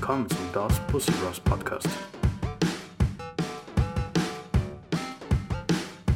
[0.00, 1.86] willkommen zum Das Pussy Bros Podcast.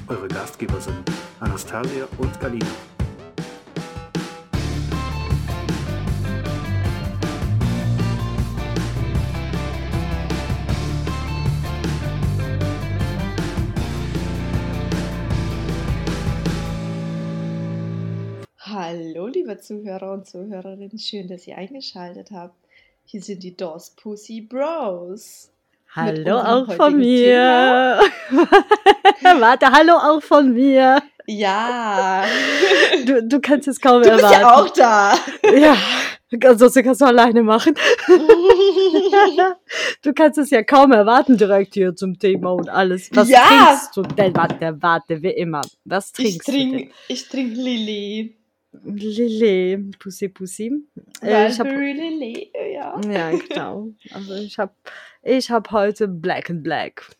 [0.08, 1.04] Eure Gastgeber sind
[1.38, 2.64] Anastasia und Galina.
[18.60, 22.63] Hallo, liebe Zuhörer und Zuhörerinnen, schön, dass ihr eingeschaltet habt.
[23.04, 25.50] Hier sind die DOS Pussy Bros.
[25.94, 28.00] Hallo auch von mir.
[29.22, 31.00] Warte, hallo auch von mir.
[31.26, 32.24] Ja,
[33.06, 34.40] Du, du kannst es kaum du bist erwarten.
[34.42, 35.14] ja auch da.
[35.56, 35.76] Ja,
[36.50, 37.74] ansonsten kannst du alleine machen.
[40.02, 43.08] Du kannst es ja kaum erwarten direkt hier zum Thema und alles.
[43.14, 43.40] Was Ja.
[43.40, 44.36] trinkst du denn?
[44.36, 45.62] Warte, warte, wie immer.
[45.84, 48.36] Was ich trinkst trinke ich trink Lilly.
[48.72, 48.90] du?
[48.92, 50.72] Lillet, Pussy Pussy.
[51.22, 52.50] Äh, ich Raspberry Lilly,
[52.84, 53.00] ja.
[53.10, 53.88] ja, genau.
[54.12, 54.72] Also ich habe
[55.22, 57.10] ich hab heute Black and Black.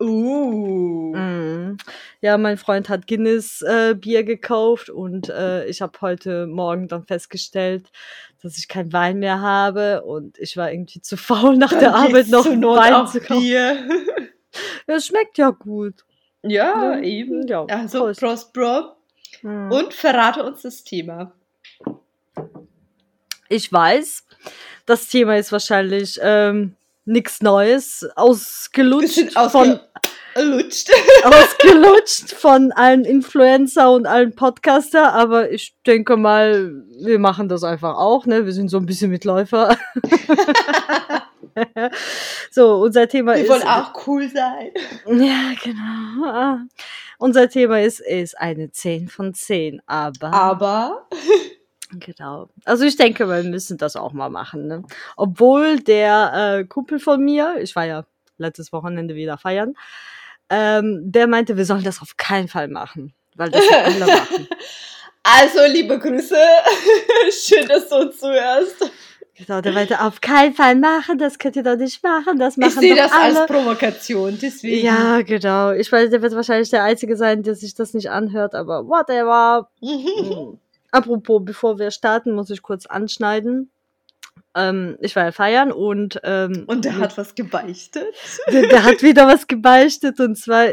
[0.00, 1.14] Uh.
[1.14, 1.76] Mm.
[2.20, 7.04] Ja, mein Freund hat Guinness äh, Bier gekauft und äh, ich habe heute Morgen dann
[7.04, 7.90] festgestellt,
[8.42, 11.94] dass ich kein Wein mehr habe und ich war irgendwie zu faul nach der Dann
[11.94, 13.40] Arbeit geht's noch Not Wein zu kaufen.
[13.40, 13.88] Bier.
[14.86, 16.04] Ja, es schmeckt ja gut.
[16.42, 17.46] Ja, Ja, eben.
[17.46, 18.20] ja, also, Prost.
[18.20, 18.96] Prost, Bro.
[19.40, 19.72] Mm.
[19.72, 21.32] Und verrate uns das Thema.
[23.52, 24.24] Ich weiß,
[24.86, 29.78] das Thema ist wahrscheinlich ähm, nichts Neues, ausgelutscht Bisschen von
[30.34, 30.90] ausgelutscht.
[31.24, 37.98] ausgelutscht von allen Influencer und allen Podcaster, aber ich denke mal, wir machen das einfach
[37.98, 38.46] auch, ne?
[38.46, 39.76] Wir sind so ein bisschen Mitläufer.
[42.50, 43.50] so, unser Thema Wir ist.
[43.50, 44.70] wollen auch cool sein.
[45.08, 46.26] Ja, genau.
[46.26, 46.58] Ah.
[47.18, 50.32] Unser Thema ist, ist eine 10 von 10, aber.
[50.32, 51.06] Aber
[51.98, 52.48] Genau.
[52.64, 54.66] Also ich denke, wir müssen das auch mal machen.
[54.66, 54.82] Ne?
[55.16, 58.04] Obwohl der äh, Kumpel von mir, ich war ja
[58.38, 59.74] letztes Wochenende wieder feiern,
[60.50, 64.48] ähm, der meinte, wir sollen das auf keinen Fall machen, weil das ja alle machen.
[65.22, 66.36] Also, liebe Grüße.
[67.30, 68.90] Schön, dass du uns zuhörst.
[69.34, 72.70] Genau, der meinte, auf keinen Fall machen, das könnt ihr doch nicht machen, das machen
[72.70, 73.40] Ich sehe das alle.
[73.40, 74.84] als Provokation, deswegen.
[74.84, 75.70] ja, genau.
[75.72, 79.70] Ich weiß, der wird wahrscheinlich der Einzige sein, der sich das nicht anhört, aber whatever.
[79.80, 80.58] Mm.
[80.92, 83.72] Apropos, bevor wir starten, muss ich kurz anschneiden.
[84.54, 88.14] Ähm, ich war ja feiern und ähm, Und der hat was gebeichtet.
[88.52, 90.68] der, der hat wieder was gebeichtet und zwar,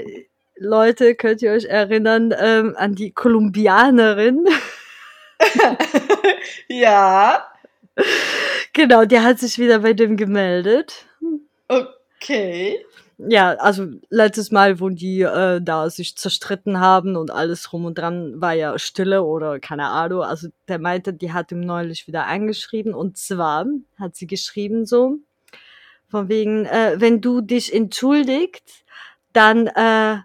[0.58, 4.46] Leute, könnt ihr euch erinnern ähm, an die Kolumbianerin?
[6.68, 7.48] ja,
[8.74, 11.06] genau, die hat sich wieder bei dem gemeldet.
[11.70, 12.86] okay.
[13.28, 17.98] Ja, also letztes Mal, wo die äh, da sich zerstritten haben und alles rum und
[17.98, 20.22] dran, war ja Stille oder keine Ahnung.
[20.22, 23.66] Also der meinte, die hat ihm neulich wieder angeschrieben und zwar
[24.00, 25.18] hat sie geschrieben so,
[26.08, 28.86] von wegen, äh, wenn du dich entschuldigt,
[29.34, 30.20] dann äh,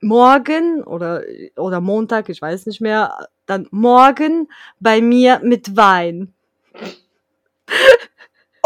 [0.00, 1.22] morgen oder,
[1.56, 4.48] oder Montag, ich weiß nicht mehr, dann morgen
[4.80, 6.34] bei mir mit Wein.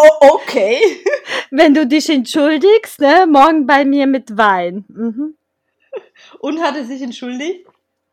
[0.05, 0.81] Oh, okay.
[1.51, 4.85] Wenn du dich entschuldigst, ne, morgen bei mir mit Wein.
[4.89, 5.35] Mhm.
[6.41, 7.67] Und hat er sich entschuldigt?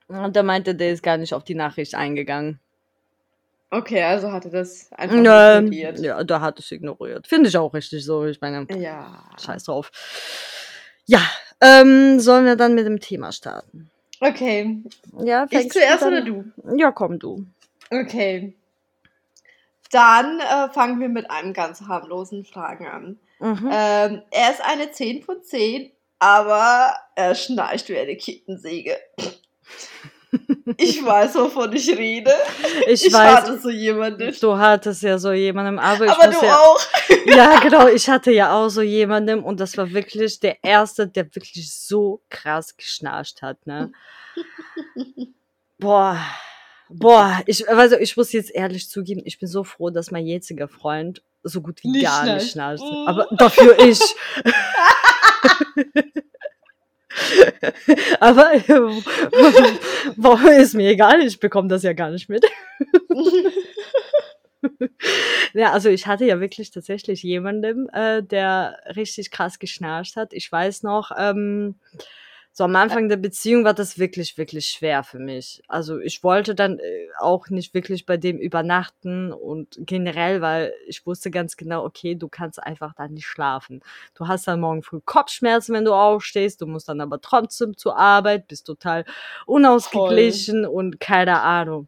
[0.07, 2.59] Und da meinte, der ist gar nicht auf die Nachricht eingegangen.
[3.71, 5.99] Okay, also hat er das einfach Ähm, ignoriert.
[5.99, 7.27] ja, da hat es ignoriert.
[7.27, 8.25] Finde ich auch richtig so.
[8.25, 9.23] Ich meine, Ja.
[9.39, 9.91] scheiß drauf.
[11.05, 11.21] Ja,
[11.61, 13.89] ähm, sollen wir dann mit dem Thema starten?
[14.19, 14.81] Okay.
[15.23, 16.45] Ja, Ich zuerst oder du?
[16.75, 17.45] Ja, komm du.
[17.91, 18.53] Okay.
[19.91, 23.19] Dann äh, fangen wir mit einem ganz harmlosen Fragen an.
[23.39, 23.69] Mhm.
[23.71, 28.97] Ähm, er ist eine 10 von 10, aber er schnarcht wie eine Kettensäge.
[30.77, 32.31] Ich weiß, wovon ich rede.
[32.87, 34.35] ich, Ich weiß, hatte so jemanden.
[34.39, 36.79] du hattest ja so jemandem, aber ich Aber du ja, auch.
[37.25, 41.33] ja, genau, ich hatte ja auch so jemandem und das war wirklich der erste, der
[41.35, 43.91] wirklich so krass geschnarcht hat, ne?
[45.79, 46.19] Boah,
[46.89, 50.67] boah, ich, also ich muss jetzt ehrlich zugeben, ich bin so froh, dass mein jetziger
[50.67, 52.79] Freund so gut wie Nicht gar nicht schnarcht.
[52.79, 52.83] schnarcht.
[52.83, 53.07] Mm.
[53.07, 53.99] Aber dafür ich.
[58.19, 58.51] Aber
[60.15, 62.45] warum ist mir egal, ich bekomme das ja gar nicht mit.
[65.53, 70.33] Ja, also ich hatte ja wirklich tatsächlich jemanden, äh, der richtig krass geschnarcht hat.
[70.33, 71.75] Ich weiß noch, ähm,
[72.51, 75.61] so am Anfang der Beziehung war das wirklich, wirklich schwer für mich.
[75.67, 81.05] Also ich wollte dann äh, auch nicht wirklich bei dem übernachten und generell, weil ich
[81.05, 83.81] wusste ganz genau, okay, du kannst einfach dann nicht schlafen.
[84.15, 87.97] Du hast dann morgen früh Kopfschmerzen, wenn du aufstehst, du musst dann aber trotzdem zur
[87.97, 89.05] Arbeit, bist total
[89.45, 91.87] unausgeglichen und keine Ahnung.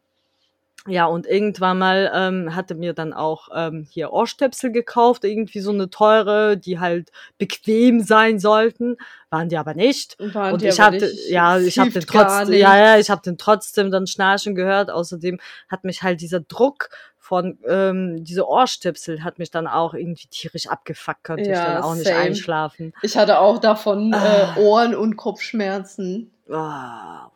[0.87, 5.69] Ja, und irgendwann mal ähm, hatte mir dann auch ähm, hier Ohrstöpsel gekauft, irgendwie so
[5.71, 8.97] eine teure, die halt bequem sein sollten,
[9.29, 10.15] waren die aber nicht.
[10.33, 11.29] Waren Und ich hatte, nicht.
[11.29, 12.61] ja, ich habe den trotzdem, nicht.
[12.61, 14.89] ja, ja, ich habe den trotzdem dann schnarchen gehört.
[14.89, 15.39] Außerdem
[15.69, 16.89] hat mich halt dieser Druck
[17.19, 21.83] von ähm, diese Ohrstöpsel hat mich dann auch irgendwie tierisch abgefuckt, konnte ich Ja, dann
[21.83, 22.17] auch nicht same.
[22.19, 22.93] einschlafen.
[23.03, 24.55] Ich hatte auch davon Ah.
[24.57, 26.31] äh, Ohren- und Kopfschmerzen.
[26.53, 27.31] Ah,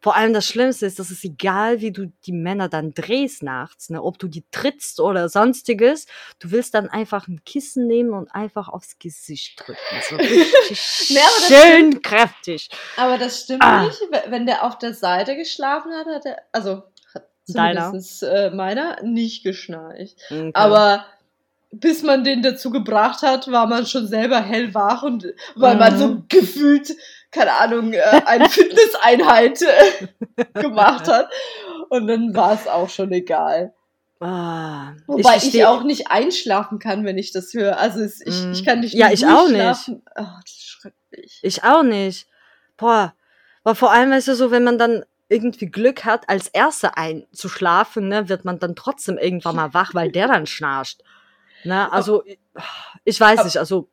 [0.00, 3.90] Vor allem das Schlimmste ist, dass es egal, wie du die Männer dann drehst nachts,
[3.90, 6.06] ne, ob du die trittst oder sonstiges,
[6.38, 9.78] du willst dann einfach ein Kissen nehmen und einfach aufs Gesicht drücken.
[10.08, 12.70] So richtig Nee, aber das schön kräftig.
[12.96, 13.84] Aber das stimmt Ah.
[13.84, 14.00] nicht.
[14.28, 16.84] Wenn der auf der Seite geschlafen hat, hat er, also
[17.14, 17.82] hat Deiner?
[17.86, 20.16] zumindest äh, meiner nicht geschnarcht.
[20.30, 20.50] Okay.
[20.54, 21.04] Aber
[21.70, 25.26] bis man den dazu gebracht hat, war man schon selber hellwach und
[25.56, 25.98] weil man Mhm.
[25.98, 26.94] so gefühlt,
[27.34, 30.06] keine Ahnung, äh, eine Fitnesseinheit äh,
[30.60, 31.28] gemacht hat.
[31.90, 33.74] Und dann war es auch schon egal.
[34.20, 37.78] ah, Wobei ich, versteh- auch nicht einschlafen kann, wenn ich das höre.
[37.78, 39.90] Also es, ich, ich kann nicht Ja, ich auch nicht.
[40.14, 41.40] Ach, das ist schrecklich.
[41.42, 42.26] Ich auch nicht.
[42.76, 43.14] Boah.
[43.64, 48.08] Aber vor allem, weißt du, so, wenn man dann irgendwie Glück hat, als Erster einzuschlafen,
[48.08, 51.02] ne, wird man dann trotzdem irgendwann mal wach, weil der dann schnarcht.
[51.64, 52.22] Ne, also,
[53.04, 53.88] ich weiß nicht, also,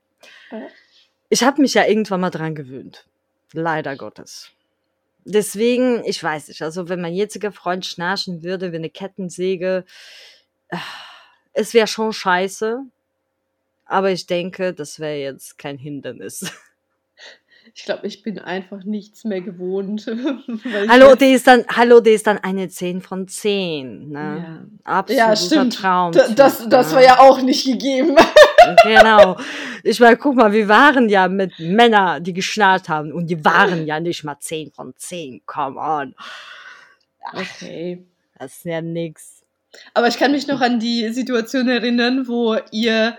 [1.29, 3.05] ich habe mich ja irgendwann mal dran gewöhnt.
[3.53, 4.49] Leider Gottes.
[5.25, 9.85] Deswegen, ich weiß nicht, also, wenn mein jetziger Freund schnarchen würde wie eine Kettensäge,
[10.69, 10.77] äh,
[11.53, 12.81] es wäre schon scheiße.
[13.85, 16.51] Aber ich denke, das wäre jetzt kein Hindernis.
[17.73, 20.05] Ich glaube, ich bin einfach nichts mehr gewohnt.
[20.89, 24.67] Hallo, die ist dann, hallo, die ist dann eine 10 von 10, ne?
[24.83, 25.75] Absoluter ja, stimmt.
[25.75, 26.11] Traum.
[26.11, 28.17] Da- Das, das war ja auch nicht gegeben.
[28.83, 29.37] Genau.
[29.83, 33.85] Ich meine, guck mal, wir waren ja mit Männern, die geschnarrt haben und die waren
[33.85, 35.41] ja nicht mal 10 von 10.
[35.45, 36.15] Come on.
[37.33, 38.05] Okay.
[38.37, 39.43] Das ist ja nix.
[39.93, 43.17] Aber ich kann mich noch an die Situation erinnern, wo ihr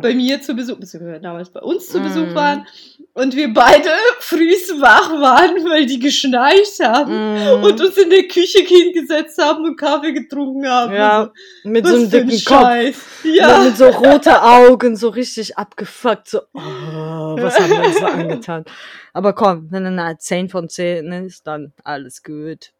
[0.00, 2.34] bei mir zu Besuch, beziehungsweise damals bei uns zu Besuch Mhm.
[2.34, 2.66] waren
[3.12, 3.88] und wir beide
[4.18, 9.64] frühs wach waren, weil die geschnarcht haben Mm, und uns in der Küche hingesetzt haben
[9.64, 10.92] und Kaffee getrunken haben.
[10.92, 11.30] ja,
[11.62, 12.60] mit Was so einem dicken Kopf.
[12.60, 12.96] Scheiß.
[13.22, 13.58] Mit, Ja.
[13.62, 18.64] mit so rote Augen, so richtig abgefuckt, so, oh, was haben wir uns so angetan?
[19.12, 22.72] Aber komm, wenn eine 10 von 10 ist, dann alles gut.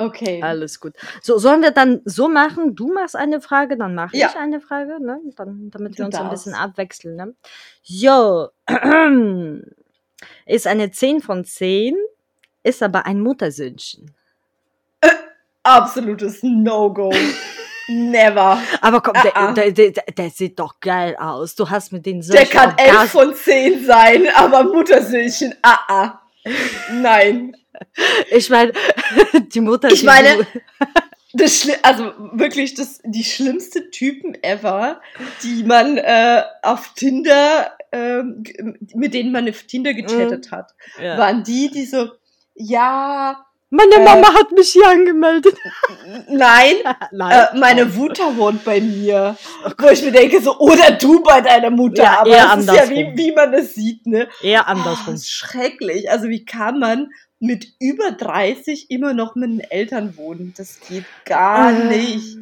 [0.00, 0.42] Okay.
[0.42, 0.94] Alles gut.
[1.22, 2.74] So, sollen wir dann so machen?
[2.74, 4.28] Du machst eine Frage, dann mache Ja.
[4.30, 5.20] ich eine Frage, ne?
[5.36, 7.34] Dann, damit wir uns ein bisschen abwechseln, ne?
[7.82, 8.48] Jo.
[10.46, 11.96] Ist eine 10 von 10,
[12.62, 14.14] ist aber ein Muttersündchen.
[15.62, 17.10] Absolutes No-Go.
[17.88, 18.60] Never.
[18.80, 19.52] Aber komm, Ah, der, ah.
[19.52, 21.54] der, der, der sieht doch geil aus.
[21.56, 25.78] Du hast mit den Der solche kann 11 Orgas- von 10 sein, aber Muttersöhnchen, ah,
[25.88, 26.20] ah.
[26.92, 27.56] Nein.
[28.30, 28.72] Ich meine,
[29.54, 29.88] die Mutter.
[29.90, 30.46] Ich die meine-
[31.32, 35.00] Das Schli also wirklich das, die schlimmste Typen ever,
[35.44, 37.70] die man äh, auf Tinder,
[38.42, 41.16] g- mit denen man auf Tinder gechattet hat, ja.
[41.18, 42.10] waren die, die so,
[42.54, 45.54] ja, Meine äh, Mama hat mich hier angemeldet.
[46.28, 46.74] nein,
[47.12, 47.46] Nein.
[47.52, 49.36] äh, meine Mutter wohnt bei mir.
[49.78, 52.66] Wo ich mir denke, so, oder du bei deiner Mutter, Ja, aber eher das ist
[52.66, 52.96] ja andersrum.
[52.96, 54.28] wie, wie man es sieht, ne?
[54.42, 55.14] Eher Oh, andersrum.
[55.14, 56.10] ist schrecklich.
[56.10, 60.52] Also wie kann man mit über 30 immer noch mit den Eltern wohnen?
[60.56, 61.72] Das geht gar Ah.
[61.72, 62.36] nicht.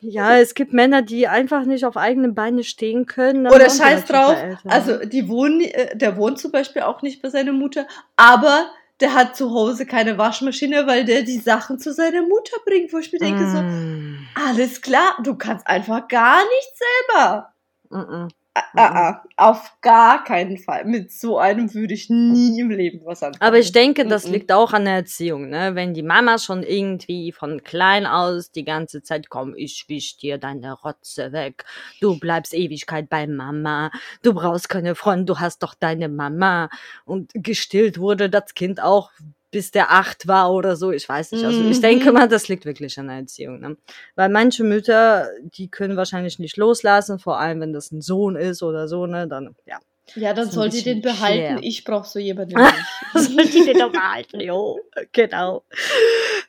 [0.00, 3.46] Ja, es gibt Männer, die einfach nicht auf eigenen Beine stehen können.
[3.46, 4.34] Oder scheiß drauf.
[4.64, 7.86] Also die wohnen, äh, der wohnt zum Beispiel auch nicht bei seiner Mutter,
[8.16, 8.66] aber
[9.02, 12.98] der hat zu Hause keine Waschmaschine, weil der die Sachen zu seiner Mutter bringt, wo
[12.98, 16.72] ich mir denke so, Mm, alles klar, du kannst einfach gar nicht
[17.12, 17.54] selber.
[17.90, 18.28] mm, mm.
[18.54, 20.84] Ah, ah, auf gar keinen Fall.
[20.84, 23.40] Mit so einem würde ich nie im Leben was anfangen.
[23.40, 24.32] Aber ich denke, das Mhm.
[24.32, 25.74] liegt auch an der Erziehung, ne?
[25.74, 30.36] Wenn die Mama schon irgendwie von klein aus die ganze Zeit, komm, ich wisch dir
[30.36, 31.64] deine Rotze weg.
[32.02, 33.90] Du bleibst Ewigkeit bei Mama.
[34.22, 36.68] Du brauchst keine Freunde, du hast doch deine Mama.
[37.06, 39.10] Und gestillt wurde das Kind auch
[39.52, 40.90] bis der acht war oder so.
[40.90, 41.44] Ich weiß nicht.
[41.44, 41.82] Also ich Mhm.
[41.82, 43.60] denke mal, das liegt wirklich an der Erziehung.
[43.60, 43.76] Ne?
[44.16, 48.64] Weil manche Mütter, die können wahrscheinlich nicht loslassen, vor allem wenn das ein Sohn ist
[48.64, 49.28] oder so, ne?
[49.28, 49.78] Dann, ja.
[50.16, 51.58] ja, dann sollt ihr den behalten.
[51.58, 51.58] schwer.
[51.62, 52.54] Ich brauche so jemanden.
[53.14, 54.80] Soll die den doch behalten, jo.
[55.12, 55.62] Genau.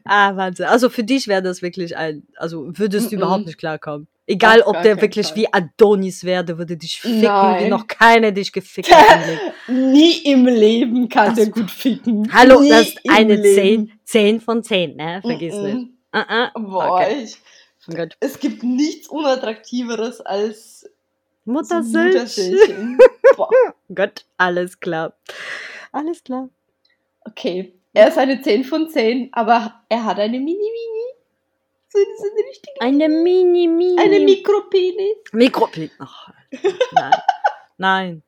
[0.05, 0.65] Ah, Wahnsinn.
[0.65, 3.19] Also für dich wäre das wirklich ein, also würdest du Mm-mm.
[3.19, 4.07] überhaupt nicht klarkommen.
[4.25, 5.35] Egal, Auf ob der wirklich Fall.
[5.35, 7.69] wie Adonis wäre, der würde dich ficken, wie Nein.
[7.69, 9.19] noch keine dich gefickt hat.
[9.67, 12.31] Nie im Leben kann Das- der gut ficken.
[12.33, 13.87] Hallo, Nie das ist eine Leben.
[13.87, 15.19] 10, 10 von 10, ne?
[15.21, 15.63] Vergiss Mm-mm.
[15.73, 15.87] nicht.
[16.15, 16.49] Uh -uh.
[16.55, 17.23] Boah, Okay.
[17.25, 17.37] ich,
[17.93, 18.15] Gut.
[18.21, 20.89] es gibt nichts unattraktiveres als
[21.43, 21.83] Mutter.
[23.35, 23.49] Boah.
[23.93, 25.13] Gott, alles klar.
[25.91, 26.47] Alles klar.
[27.25, 30.92] Okay, er ist eine 10 von 10, aber er hat eine Mini-Mini.
[31.93, 34.01] So, so eine richtige, Eine mini, mini.
[34.01, 35.17] eine Mikropenis.
[35.31, 35.91] Mikropik.
[35.99, 36.29] Ach,
[36.91, 37.13] nein.
[37.77, 38.23] Nein.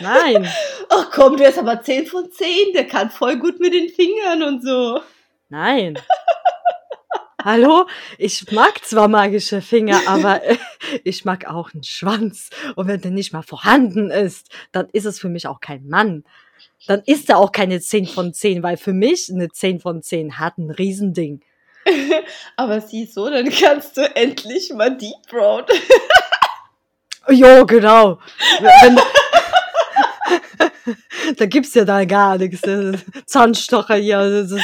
[0.00, 0.48] Nein.
[0.88, 2.72] Ach komm, der ist aber 10 von 10.
[2.74, 5.00] Der kann voll gut mit den Fingern und so.
[5.50, 5.96] Nein.
[7.44, 7.86] Hallo?
[8.18, 10.56] Ich mag zwar magische Finger, aber äh,
[11.04, 12.50] ich mag auch einen Schwanz.
[12.74, 16.24] Und wenn der nicht mal vorhanden ist, dann ist es für mich auch kein Mann.
[16.88, 20.40] Dann ist er auch keine 10 von 10, weil für mich eine 10 von 10
[20.40, 21.44] hat ein Riesending.
[22.56, 25.70] Aber sieh so, dann kannst du endlich mal Deep Throat.
[27.28, 28.20] Jo, genau.
[28.60, 29.00] Wenn,
[31.36, 32.60] da gibt's ja da gar nichts.
[33.26, 34.18] Zahnstocher hier.
[34.42, 34.62] das ist-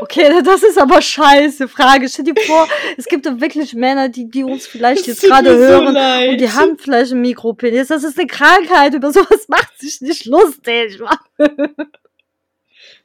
[0.00, 2.08] Okay, das ist aber scheiße Frage.
[2.08, 5.58] Stell dir vor, es gibt doch wirklich Männer, die, die uns vielleicht jetzt gerade so
[5.58, 6.30] hören leid.
[6.30, 7.88] und die haben vielleicht ein Mikropenis.
[7.88, 8.94] Das ist eine Krankheit.
[8.94, 11.00] Über sowas macht sich nicht lustig.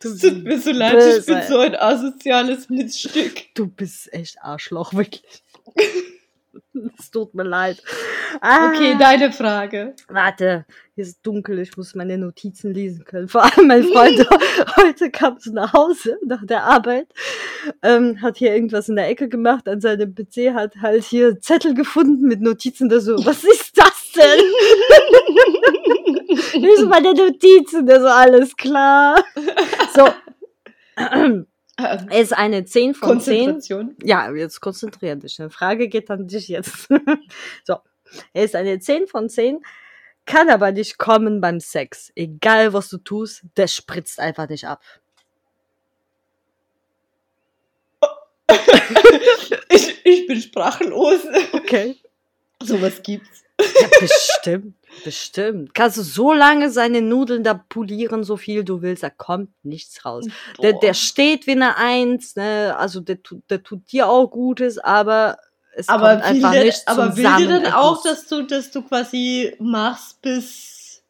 [0.04, 1.20] Es tut mir so leid, böse.
[1.20, 3.54] ich bin so ein asoziales Miststück.
[3.56, 5.24] Du bist echt Arschloch, wirklich.
[7.00, 7.82] Es tut mir leid.
[8.42, 8.70] Ah.
[8.70, 9.96] Okay, deine Frage.
[10.08, 13.28] Warte, hier ist dunkel, ich muss meine Notizen lesen können.
[13.28, 14.28] Vor allem mein Freund
[14.78, 17.08] heute kam so nach Hause nach der Arbeit,
[17.82, 21.74] ähm, hat hier irgendwas in der Ecke gemacht, an seinem PC hat halt hier Zettel
[21.74, 24.40] gefunden mit Notizen, da so, was ist das denn?
[26.28, 29.24] Ich so, meine Notizen, da so, alles klar.
[29.94, 30.10] So,
[31.78, 33.46] Ähm, er ist eine 10 von 10.
[33.46, 33.96] Konzentration.
[34.04, 35.40] Ja, jetzt konzentrier dich.
[35.40, 36.88] Eine Frage geht an dich jetzt.
[37.64, 37.78] so.
[38.34, 39.60] Er ist eine 10 von 10,
[40.26, 42.12] kann aber nicht kommen beim Sex.
[42.16, 44.82] Egal was du tust, der spritzt einfach nicht ab.
[49.70, 51.22] Ich, ich bin sprachlos.
[51.52, 51.98] Okay.
[52.62, 53.45] Sowas gibt's.
[53.80, 54.76] Ja, bestimmt.
[55.04, 55.74] Bestimmt.
[55.74, 60.06] Kannst du so lange seine Nudeln da polieren, so viel du willst, da kommt nichts
[60.06, 60.26] raus.
[60.62, 60.80] Der, Boah.
[60.80, 62.76] der steht wie eine Eins, ne?
[62.78, 65.38] Also der, tut- der tut dir auch Gutes, aber
[65.76, 68.44] es aber kommt einfach will der, nicht aber will dir dann Es auch, dass du,
[68.44, 71.02] dass du quasi machst, bis,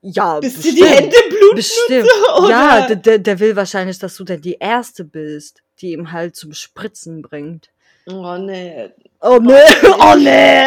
[0.00, 0.78] ja, bis dir bestimmt.
[0.78, 1.54] die Hände bluten?
[1.56, 2.08] Bestimmt.
[2.38, 6.34] so, ja, der, der will wahrscheinlich, dass du dann die Erste bist, die ihm halt
[6.34, 7.68] zum Spritzen bringt.
[8.06, 8.90] Oh nee,
[9.24, 9.54] Oh nee,
[10.00, 10.64] oh nee.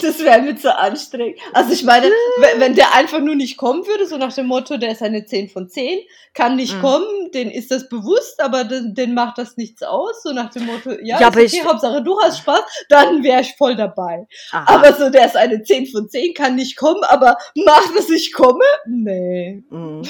[0.00, 1.40] das wäre mir zu anstrengend.
[1.52, 2.06] Also ich meine,
[2.58, 5.48] wenn, der einfach nur nicht kommen würde, so nach dem Motto, der ist eine 10
[5.48, 5.98] von 10,
[6.32, 6.80] kann nicht Mhm.
[6.82, 10.66] kommen, den ist das bewusst, aber den, den macht das nichts aus, so nach dem
[10.66, 14.28] Motto, ja, Ja, okay, ich- Hauptsache du hast Spaß, dann wäre ich voll dabei.
[14.52, 14.72] Aha.
[14.76, 18.32] Aber so, der ist eine 10 von 10, kann nicht kommen, aber macht, dass ich
[18.32, 18.62] komme?
[18.86, 19.64] Nee.
[19.68, 20.02] Mhm.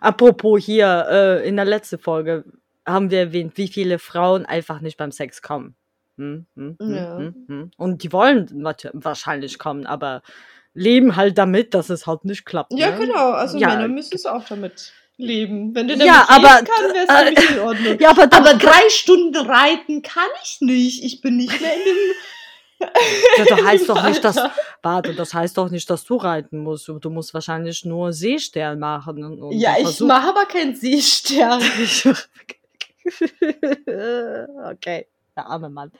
[0.00, 2.42] Apropos hier, äh, in der letzten Folge
[2.84, 5.76] haben wir erwähnt, wie viele Frauen einfach nicht beim Sex kommen.
[6.18, 7.32] Hm, hm, hm, Ja.
[7.76, 8.48] Und die wollen
[8.92, 10.22] wahrscheinlich kommen, aber
[10.74, 12.72] leben halt damit, dass es halt nicht klappt.
[12.72, 12.98] Ja, ne?
[13.06, 13.68] genau, also Ja.
[13.68, 15.74] Männer müssen es auch damit leben.
[15.74, 17.96] Wenn du Ja, damit aber- leben kann, wäre es äh, in Ordnung.
[18.00, 21.02] Ja, aber, Aber drei Stunden reiten kann ich nicht.
[21.04, 21.96] Ich bin nicht mehr in dem.
[22.80, 24.36] Ja, das heißt doch nicht, dass,
[24.82, 26.86] warte, das heißt doch nicht, dass du reiten musst.
[26.88, 29.24] Du musst wahrscheinlich nur Seestern machen.
[29.24, 31.60] Und, und Ja, ich mache aber keinen Seestern.
[34.70, 35.92] okay, der arme Mann.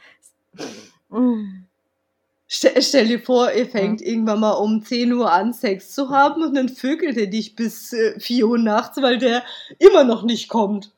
[2.46, 6.42] Stell, stell dir vor, ihr fängt irgendwann mal um 10 Uhr an, Sex zu haben
[6.42, 9.44] und dann vögelt er dich bis äh, 4 Uhr nachts, weil der
[9.78, 10.92] immer noch nicht kommt.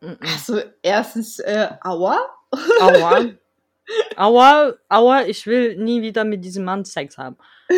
[0.00, 0.18] Mm-mm.
[0.20, 2.18] Also, erstens, äh, aua.
[2.80, 3.26] Aua.
[4.16, 7.36] Aua, aua, ich will nie wieder mit diesem Mann Sex haben.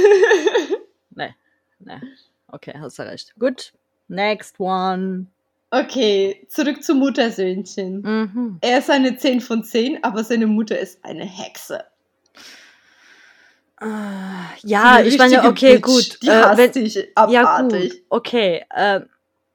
[1.16, 1.32] Nee,
[1.78, 2.00] nee.
[2.48, 3.34] Okay, hast du recht.
[3.38, 3.72] Gut.
[4.08, 5.26] Next one.
[5.80, 8.00] Okay, zurück zu Muttersöhnchen.
[8.02, 8.58] Mhm.
[8.60, 11.84] Er ist eine 10 von 10, aber seine Mutter ist eine Hexe.
[13.80, 13.86] Äh,
[14.62, 15.82] Ja, ich meine, okay, Bitch.
[15.82, 16.22] gut.
[16.22, 17.90] Die äh, wenn, dich ja, abartig.
[17.92, 18.02] gut.
[18.08, 18.64] Okay.
[18.70, 19.00] Äh,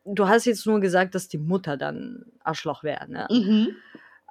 [0.06, 3.28] du hast jetzt nur gesagt, dass die Mutter dann Arschloch wäre, ne?
[3.30, 3.76] Mhm.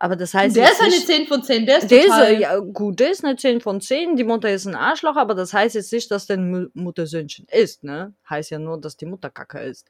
[0.00, 2.24] Aber das heißt der ist eine nicht, 10 von 10, der ist der ist, total...
[2.34, 5.34] äh, ja, gut, der ist eine 10 von 10, die Mutter ist ein Arschloch, aber
[5.34, 8.14] das heißt jetzt nicht, dass der Mu- Muttersöhnchen ist, ne?
[8.30, 9.88] Heißt ja nur, dass die Mutter kacke ist.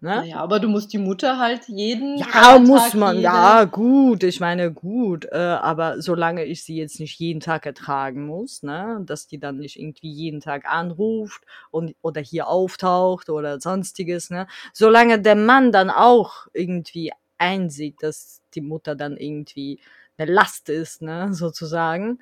[0.00, 0.20] Ne?
[0.20, 4.38] Naja, aber du musst die Mutter halt jeden Ja, muss man, jede- ja, gut, ich
[4.38, 9.26] meine, gut, äh, aber solange ich sie jetzt nicht jeden Tag ertragen muss, ne, dass
[9.26, 15.20] die dann nicht irgendwie jeden Tag anruft und, oder hier auftaucht oder sonstiges, ne, solange
[15.20, 19.80] der Mann dann auch irgendwie einsieht, dass die Mutter dann irgendwie
[20.16, 22.20] eine Last ist, ne, sozusagen,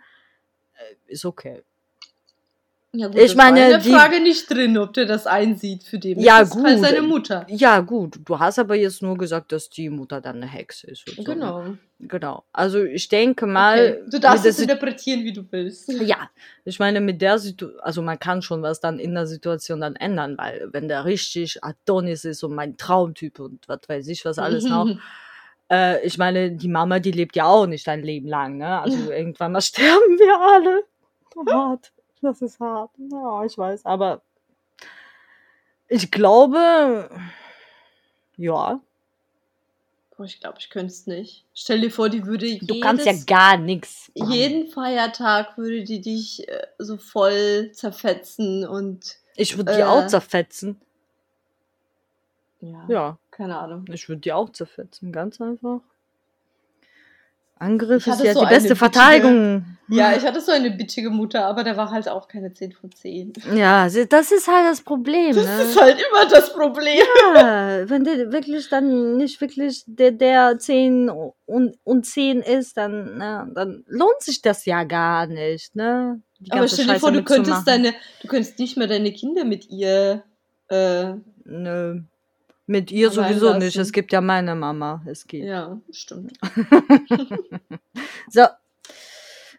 [0.75, 1.62] äh, ist okay.
[2.93, 5.26] Ja, gut, Ich das war meine, in der die- Frage nicht drin, ob der das
[5.26, 6.19] einsieht für den.
[6.19, 6.87] Ja, das halt gut.
[6.87, 7.47] seine Mutter.
[7.50, 11.05] Ja, gut, du hast aber jetzt nur gesagt, dass die Mutter dann eine Hexe ist.
[11.07, 11.25] so, ne?
[11.25, 11.64] Genau.
[11.99, 12.45] Genau.
[12.52, 13.99] Also ich denke mal.
[13.99, 14.11] Okay.
[14.11, 15.88] Du darfst es interpretieren, wie du willst.
[15.93, 16.31] Ja,
[16.64, 19.97] ich meine, mit der Situation, also man kann schon was dann in der Situation dann
[19.97, 24.38] ändern, weil wenn der richtig Adonis ist und mein Traumtyp und was weiß ich was
[24.38, 24.88] alles noch,
[25.71, 28.81] äh, ich meine, die Mama, die lebt ja auch nicht ein Leben lang, ne?
[28.81, 30.83] Also irgendwann mal sterben wir alle.
[31.55, 31.93] Hart.
[32.26, 32.90] Das ist hart.
[32.99, 34.21] Ja, ich weiß, aber
[35.87, 37.09] ich glaube,
[38.37, 38.80] ja,
[40.25, 41.45] ich glaube, ich könnte es nicht.
[41.54, 44.11] Stell dir vor, die würde du jedes, kannst ja gar nichts.
[44.14, 50.09] jeden Feiertag würde die dich äh, so voll zerfetzen und Ich würde die auch äh,
[50.09, 50.80] zerfetzen.
[52.61, 53.18] ja, Ja.
[53.30, 53.85] keine Ahnung.
[53.92, 55.80] Ich würde die auch zerfetzen, ganz einfach.
[57.58, 59.64] Angriff ist ja so die beste bitchige- Verteidigung.
[59.88, 62.90] Ja, ich hatte so eine bitchige Mutter, aber der war halt auch keine 10 von
[62.90, 63.34] 10.
[63.54, 65.34] Ja, das ist halt das Problem.
[65.34, 65.62] Das ne?
[65.62, 67.04] ist halt immer das Problem.
[67.36, 71.08] ja, wenn der wirklich dann nicht wirklich der, der 10
[71.46, 76.20] und, und 10 ist, dann, na, dann lohnt sich das ja gar nicht, ne?
[76.50, 79.70] Aber stell dir Scheiße vor, du könntest deine, du könntest nicht mehr deine Kinder mit
[79.70, 80.25] ihr,
[80.68, 81.14] äh,
[81.48, 82.00] Nö.
[82.68, 83.58] Mit ihr Allein sowieso lassen.
[83.61, 83.76] nicht.
[83.76, 85.02] Es gibt ja meine Mama.
[85.06, 85.44] Es geht.
[85.44, 86.32] ja, stimmt.
[88.30, 88.44] So.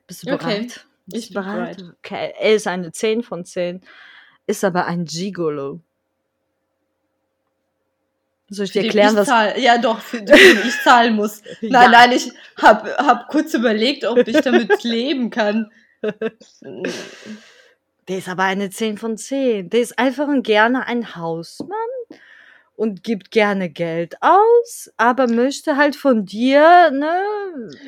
[0.07, 0.85] Bist du Okay, bereit?
[1.05, 1.83] Bist ich bin bereit.
[2.03, 3.81] Okay, er ist eine 10 von 10,
[4.45, 5.79] ist aber ein Gigolo.
[8.49, 9.27] Soll ich dir erklären, ich was.
[9.27, 10.35] zahl- Ja, doch, für den
[10.65, 11.41] ich zahlen muss.
[11.61, 11.89] Nein, Ja.
[11.89, 15.69] nein, ich hab, hab kurz überlegt, ob ich damit leben kann.
[18.07, 19.69] Der ist aber eine 10 von 10.
[19.69, 21.71] Der ist einfach ein, gerne ein Hausmann
[22.77, 27.19] und gibt gerne Geld aus, aber möchte halt von dir, ne?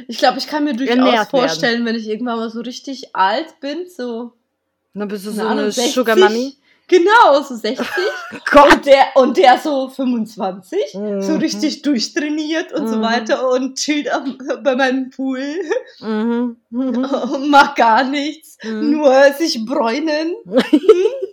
[0.10, 1.29] Ich glaube, ich kann mir durchaus Ernährt werden.
[1.29, 4.34] vorstellen, wenn ich irgendwann mal so richtig alt bin, so,
[4.93, 5.93] Dann bist du so eine 60.
[5.93, 6.55] Sugar Mami.
[6.88, 7.86] Genau, so 60.
[8.51, 8.74] Gott!
[8.74, 11.38] Und der, und der so 25, so Mhm.
[11.38, 13.01] richtig durchtrainiert und so Mhm.
[13.03, 15.43] weiter und chillt am, bei meinem Pool
[16.00, 16.58] Mhm.
[16.72, 17.03] Mhm.
[17.34, 18.89] und macht gar nichts, Mhm.
[18.89, 20.34] nur sich bräunen.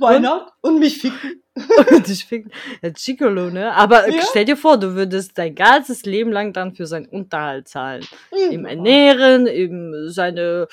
[0.00, 0.22] Why Und?
[0.22, 0.46] not?
[0.62, 1.42] Und mich ficken.
[1.90, 2.50] Und ich find,
[2.82, 3.72] ja, Gigolo, ne?
[3.72, 4.22] Aber Ja.
[4.30, 8.04] stell dir vor, du würdest dein ganzes Leben lang dann für seinen Unterhalt zahlen.
[8.50, 8.66] Ihm Mhm.
[8.66, 10.68] ernähren, ihm seine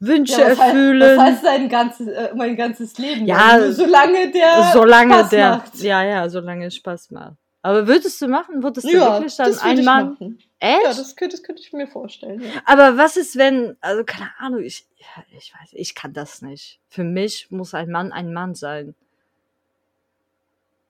[0.00, 1.00] Wünsche Ja, was heißt- erfüllen.
[1.00, 3.26] Das heißt sein ganzes, äh, mein ganzes Leben.
[3.26, 3.58] Ja.
[3.58, 5.78] Nur solange der solange Spaß der, macht.
[5.80, 7.34] ja, ja, solange es Spaß macht.
[7.64, 8.62] Aber würdest du machen?
[8.62, 10.10] Würdest du Ja, wirklich dann das würde ein ich Mann?
[10.10, 10.38] machen.
[10.64, 10.82] Echt?
[10.84, 12.40] Ja, das könnte, das könnte ich mir vorstellen.
[12.40, 12.62] Ja.
[12.66, 16.78] Aber was ist, wenn, also keine Ahnung, ich, ja, ich weiß, ich kann das nicht.
[16.88, 18.94] Für mich muss ein Mann ein Mann sein.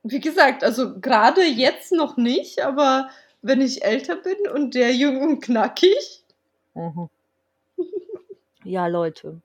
[0.03, 3.09] Wie gesagt, also gerade jetzt noch nicht, aber
[3.41, 6.23] wenn ich älter bin und der jung und knackig,
[6.75, 7.09] Mhm.
[8.65, 9.41] Ja, Leute.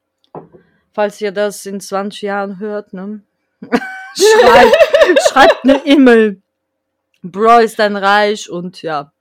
[0.93, 3.21] Falls ihr das in 20 Jahren hört, ne?
[4.15, 6.41] schreibt, schreibt eine E-Mail.
[7.23, 9.11] Bro ist dann reich und ja,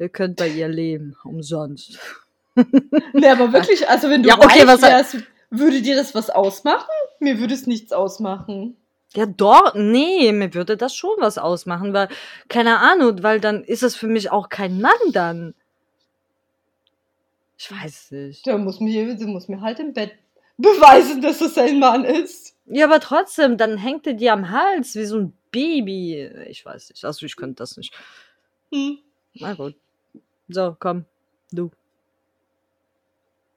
[0.00, 1.98] ihr könnt bei ihr leben, umsonst.
[2.56, 5.16] ne, aber wirklich, also wenn du Ja, okay, reich was- wärst,
[5.50, 6.88] würde dir das was ausmachen?
[7.20, 8.76] Mir würde es nichts ausmachen.
[9.14, 12.08] Ja, doch, nee, mir würde das schon was ausmachen, weil,
[12.48, 15.54] keine Ahnung, weil dann ist es für mich auch kein Mann dann.
[17.58, 18.46] Ich weiß nicht.
[18.46, 20.12] Der muss mir, der muss mir halt im Bett
[20.56, 22.54] beweisen, dass es ein Mann ist.
[22.66, 26.30] Ja, aber trotzdem, dann hängt er dir am Hals wie so ein Baby.
[26.48, 27.92] Ich weiß nicht, also ich könnte das nicht.
[28.72, 28.98] Hm.
[29.34, 29.74] Na gut.
[30.52, 31.04] So, komm,
[31.52, 31.70] du.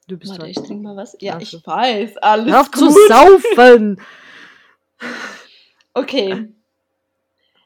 [0.08, 0.50] Du bist Warte, dran.
[0.52, 1.16] ich trinke mal was.
[1.22, 2.80] Ja, Ach ich weiß, alles Hör auf gut.
[2.80, 4.02] zu saufen!
[5.96, 6.48] Okay.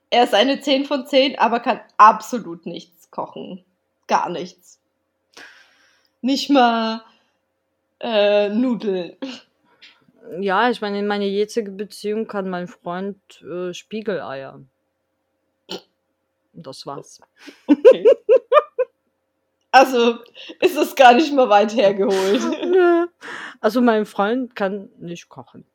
[0.10, 3.64] Er ist eine 10 von 10, aber kann absolut nichts kochen.
[4.08, 4.82] Gar nichts.
[6.22, 7.04] Nicht mal
[8.02, 9.16] äh, Nudeln.
[10.42, 14.60] Ja, ich meine, in meiner jetzigen Beziehung kann mein Freund äh, Spiegeleier.
[16.52, 17.22] Das war's.
[17.68, 18.06] Okay.
[19.78, 20.18] Also
[20.60, 22.42] ist es gar nicht mal weit hergeholt.
[23.60, 25.66] Also mein Freund kann nicht kochen.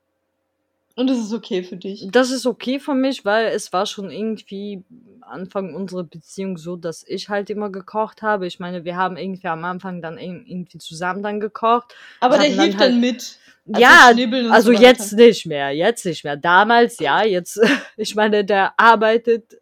[0.95, 2.07] Und es ist okay für dich.
[2.13, 4.85] Das ist okay für mich, weil es war schon irgendwie
[5.23, 8.47] Anfang unserer Beziehung so, dass ich halt immer gekocht habe.
[8.47, 11.93] Ich meine, wir haben irgendwie am Anfang dann ir- irgendwie zusammen dann gekocht.
[12.21, 13.39] Aber der hatten dann hilft halt- dann mit.
[13.73, 14.83] Also ja, also so weiter.
[14.89, 16.37] jetzt nicht mehr, jetzt nicht mehr.
[16.37, 17.59] Damals ja, jetzt,
[17.97, 19.57] ich meine, der arbeitet,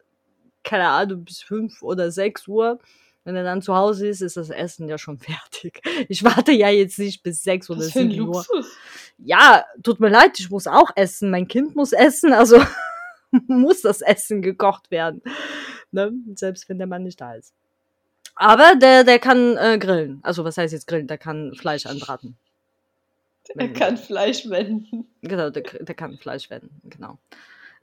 [0.63, 2.79] keine Ahnung, bis fünf oder sechs Uhr.
[3.25, 5.81] Wenn er dann zu Hause ist, ist das Essen ja schon fertig.
[6.09, 8.45] Ich warte ja jetzt nicht bis sechs oder sieben Uhr.
[8.49, 8.77] Luxus.
[9.19, 11.31] Ja, tut mir leid, ich muss auch essen.
[11.31, 12.63] Mein Kind muss essen, also
[13.31, 15.23] muss das Essen gekocht werden.
[15.93, 16.13] Ne?
[16.35, 17.53] Selbst wenn der Mann nicht da ist.
[18.35, 20.21] Aber der, der kann äh, grillen.
[20.23, 21.07] Also was heißt jetzt grillen?
[21.07, 22.37] Der kann Fleisch anbraten.
[23.57, 25.09] Er kann Fleisch wenden.
[25.23, 27.19] Genau, der, der kann Fleisch wenden, genau.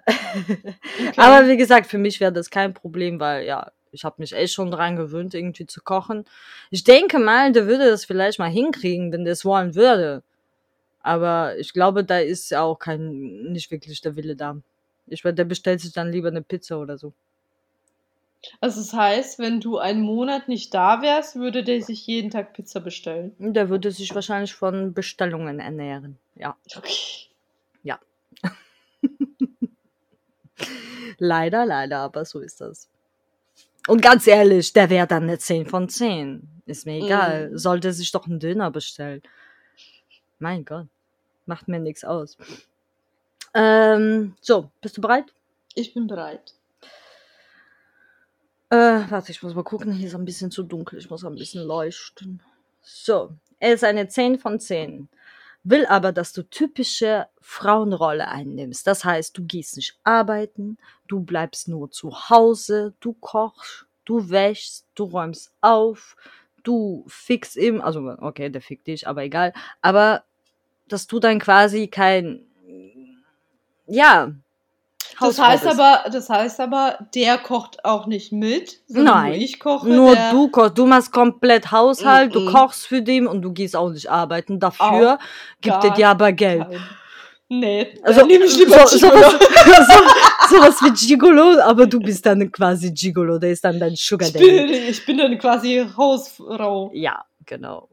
[0.06, 0.74] Okay.
[1.18, 4.54] Aber wie gesagt, für mich wäre das kein Problem, weil ja, ich habe mich echt
[4.54, 6.26] schon dran gewöhnt, irgendwie zu kochen.
[6.72, 10.24] Ich denke mal, der würde das vielleicht mal hinkriegen, wenn der es wollen würde.
[11.02, 14.58] Aber ich glaube, da ist ja auch kein, nicht wirklich der Wille da.
[15.08, 17.14] Ich meine, der bestellt sich dann lieber eine Pizza oder so.
[18.62, 22.54] Also das heißt, wenn du einen Monat nicht da wärst, würde der sich jeden Tag
[22.54, 23.36] Pizza bestellen.
[23.40, 26.18] Der würde sich wahrscheinlich von Bestellungen ernähren.
[26.36, 26.56] Ja.
[26.76, 27.28] Okay.
[31.18, 32.90] Leider, leider, aber so ist das.
[33.88, 36.48] Und ganz ehrlich, der wäre dann eine 10 von 10.
[36.66, 37.50] Ist mir egal.
[37.50, 37.58] Mm.
[37.58, 39.22] Sollte sich doch einen Döner bestellen.
[40.40, 40.88] Mein Gott.
[41.46, 42.38] Macht mir nichts aus.
[43.54, 45.34] Ähm, so, bist du bereit?
[45.74, 46.54] Ich bin bereit.
[48.70, 48.76] Äh,
[49.10, 49.94] warte, ich muss mal gucken.
[49.94, 51.00] Hier ist ein bisschen zu dunkel.
[51.00, 52.42] Ich muss ein bisschen leuchten.
[52.82, 55.08] So, er ist eine 10 von 10.
[55.70, 58.88] Will aber, dass du typische Frauenrolle einnimmst.
[58.88, 60.78] Das heißt, du gehst nicht arbeiten,
[61.10, 66.16] du bleibst nur zu Hause, du kochst, du wäschst, du räumst auf,
[66.64, 69.52] du fixst ihm, also okay, der fickt dich, aber egal.
[69.82, 70.24] Aber
[70.88, 72.46] dass du dann quasi kein,
[73.88, 74.32] ja,
[75.20, 75.80] Das heißt bist.
[75.80, 79.32] aber, das heißt aber, der kocht auch nicht mit, sondern Nein.
[79.32, 79.88] nur ich koche.
[79.90, 82.54] Nur du kochst, du machst komplett Haushalt, du Mhm.
[82.54, 84.60] kochst für den und du gehst auch nicht arbeiten.
[84.60, 85.18] Dafür
[85.62, 86.70] gibt er dir aber Geld.
[86.70, 86.80] kein-
[87.50, 89.22] Nee, Also, nehme ich lieber so, Gigolo.
[89.22, 89.38] sowas,
[90.50, 94.28] so, sowas wie Gigolo, aber du bist dann quasi Gigolo, der ist dann dein Sugar
[94.28, 94.46] Ich Daddy.
[94.46, 96.92] bin, ich bin dann quasi Hausfrau.
[96.94, 97.88] Ja, genau.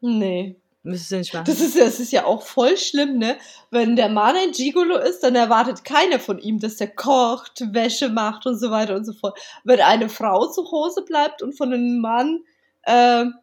[0.00, 0.56] Nee.
[0.84, 1.44] Müsstest du nicht machen.
[1.46, 3.38] Das ist, das ist ja auch voll schlimm, ne?
[3.70, 8.08] Wenn der Mann ein Gigolo ist, dann erwartet keiner von ihm, dass er kocht, Wäsche
[8.08, 9.38] macht und so weiter und so fort.
[9.64, 12.40] Wenn eine Frau zu Hause bleibt und von einem Mann,
[12.86, 13.34] ähm,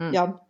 [0.00, 0.12] Hm.
[0.12, 0.40] ja,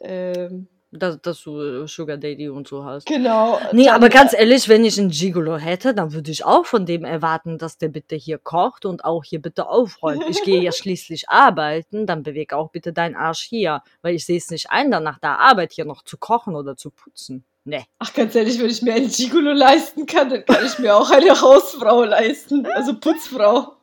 [0.00, 3.06] ähm, dass, dass du äh, Sugar Daddy und so hast.
[3.06, 3.58] genau.
[3.72, 7.04] Nee, aber ganz ehrlich, wenn ich einen Gigolo hätte, dann würde ich auch von dem
[7.04, 10.24] erwarten, dass der bitte hier kocht und auch hier bitte aufräumt.
[10.28, 14.38] Ich gehe ja schließlich arbeiten, dann beweg auch bitte deinen Arsch hier, weil ich sehe
[14.38, 17.44] es nicht ein, dann nach der Arbeit hier noch zu kochen oder zu putzen.
[17.64, 17.84] Nee.
[17.98, 21.10] Ach, ganz ehrlich, wenn ich mir einen Gigolo leisten kann, dann kann ich mir auch
[21.10, 22.66] eine Hausfrau leisten.
[22.66, 23.76] Also Putzfrau.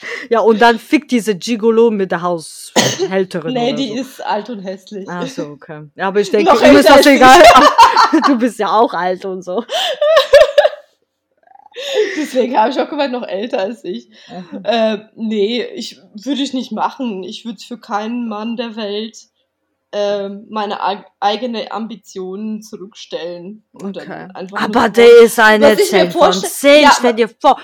[0.30, 3.52] Ja, und dann fickt diese Gigolo mit der Haushälterin.
[3.54, 3.94] Nee, die so.
[4.02, 5.08] ist alt und hässlich.
[5.10, 5.84] Ach so, okay.
[5.96, 7.42] Ja, aber ich denke, Noch ihm ist das egal.
[8.26, 9.64] du bist ja auch alt und so.
[12.16, 14.10] Deswegen habe ich auch gemeint, noch älter als ich.
[14.64, 17.22] Äh, nee, ich würde ich nicht machen.
[17.22, 19.16] Ich würde für keinen Mann der Welt
[19.92, 23.64] ähm, meine eig- eigene Ambitionen zurückstellen.
[23.72, 24.06] Und Okay.
[24.08, 26.82] dann einfach Aber der ist eine Was ich mir 10 von vorstell- 10.
[26.82, 27.60] Ja, Stell dir vor,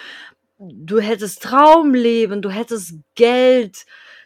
[0.72, 3.85] du hättest Traumleben, du hättest Geld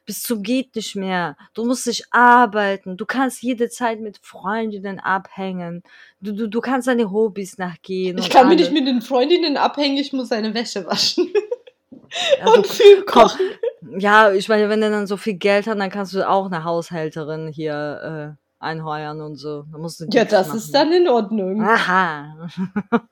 [0.08, 1.36] bis zum geht nicht mehr.
[1.52, 2.96] Du musst nicht arbeiten.
[2.96, 5.82] Du kannst jede Zeit mit Freundinnen abhängen.
[6.20, 8.16] Du, du, du kannst deine Hobbys nachgehen.
[8.16, 8.58] Ich kann alles.
[8.58, 11.28] nicht mit den Freundinnen abhängen, ich muss seine Wäsche waschen.
[12.38, 13.46] Ja, du und viel komm, kochen.
[13.98, 16.64] Ja, ich meine, wenn er dann so viel Geld hat, dann kannst du auch eine
[16.64, 19.64] Haushälterin hier äh, einheuern und so.
[19.70, 20.56] Da musst du Ja, das machen.
[20.56, 21.62] ist dann in Ordnung.
[21.62, 22.48] Aha.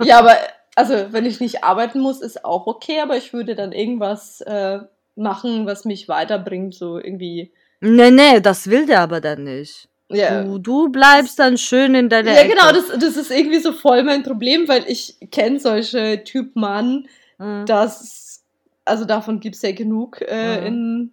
[0.02, 0.34] Ja, aber
[0.76, 4.78] also wenn ich nicht arbeiten muss, ist auch okay, aber ich würde dann irgendwas äh,
[5.16, 7.50] machen, was mich weiterbringt, so irgendwie.
[7.80, 9.88] Nee, nee, das will der aber dann nicht.
[10.08, 12.50] Ja, Du, du bleibst dann schön in deiner ja Ecke.
[12.54, 17.08] genau, das, das ist irgendwie so voll mein Problem, weil ich kenne solche Typ Mann,
[17.38, 17.66] Mhm.
[17.66, 18.42] das,
[18.86, 20.66] also davon gibt's ja genug äh, Mhm.
[20.66, 21.12] in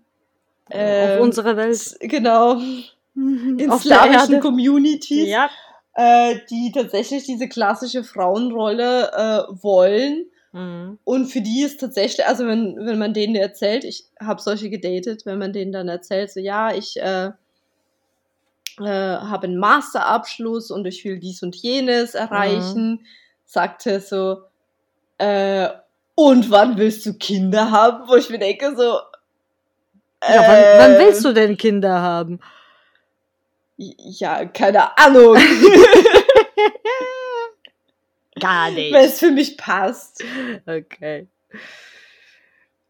[0.70, 0.76] Auf
[1.18, 1.98] ähm, unserer Welt.
[2.02, 2.58] genau,
[3.16, 4.40] in Auf Erde.
[4.40, 5.50] Communities, Ja.
[5.96, 10.26] Äh, die tatsächlich diese klassische Frauenrolle äh, wollen.
[10.52, 11.00] Mhm.
[11.04, 15.26] Und für die ist tatsächlich, also wenn, wenn man denen erzählt, ich habe solche gedatet,
[15.26, 17.32] wenn man denen dann erzählt, so ja, ich äh,
[18.80, 23.06] äh, habe einen Masterabschluss und ich will dies und jenes erreichen,
[23.46, 24.42] sagt er so,
[25.18, 25.70] äh,
[26.16, 28.08] und wann willst du Kinder haben?
[28.08, 29.00] Wo ich mir denke, so,
[30.24, 32.40] Ja, wann, wann willst du denn Kinder haben?
[33.98, 35.36] Ja, keine Ahnung,
[38.40, 38.94] Gar nicht.
[38.94, 40.24] wenn es für mich passt.
[40.66, 41.28] Okay.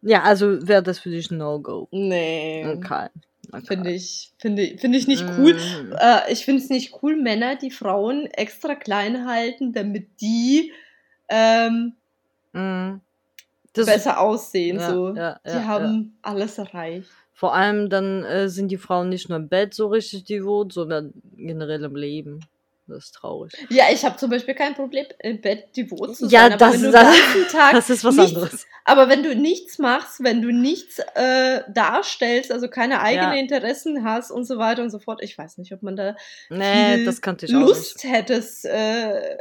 [0.02, 1.88] Ja, also wäre das für dich ein No-Go.
[1.92, 3.08] Nee, Okay.
[3.52, 3.66] okay.
[3.66, 5.54] finde ich, finde, finde ich nicht cool.
[5.54, 5.94] Mhm.
[6.00, 10.72] Äh, ich finde es nicht cool, Männer, die Frauen extra klein halten, damit die
[11.30, 11.94] ähm.
[13.74, 14.80] Das, besser aussehen.
[14.80, 15.16] ja, so.
[15.16, 17.10] ja, die ja, haben alles erreicht.
[17.34, 21.14] Vor allem dann äh, sind die Frauen nicht nur im Bett so richtig devot, sondern
[21.36, 22.40] generell im Leben.
[22.86, 23.54] Das ist traurig.
[23.70, 26.60] Ja, ich habe zum Beispiel kein Problem, im Bett devot zu Ja, sein.
[26.60, 28.68] das wenn du ist- Tag Das ist was nichts, anderes.
[28.84, 33.40] Aber wenn du nichts machst, wenn du nichts äh, darstellst, also keine eigenen Ja.
[33.40, 36.16] Interessen hast und so weiter und so fort, ich weiß nicht, ob man da
[36.50, 39.38] Nee, viel das ich Lust hättest, äh,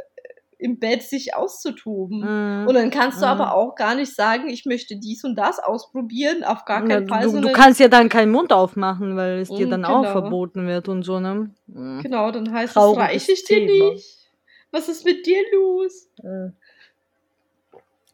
[0.63, 2.19] im Bett sich auszutoben.
[2.61, 2.67] Mhm.
[2.67, 3.31] Und dann kannst du Mhm.
[3.31, 7.07] aber auch gar nicht sagen, ich möchte dies und das ausprobieren, auf gar Ja, keinen
[7.07, 7.23] Fall.
[7.29, 10.11] du, du kannst ja dann keinen Mund aufmachen, weil es dir Mm, dann auch genau.
[10.11, 11.51] verboten wird und so, ne?
[11.67, 11.99] Mm.
[12.01, 13.91] Genau, dann heißt es, reiche ich dir Thema.
[13.91, 14.29] nicht.
[14.71, 16.09] Was ist mit dir los?
[16.23, 16.49] Äh,